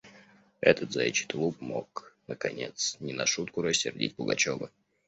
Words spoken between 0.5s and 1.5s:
Этот заячий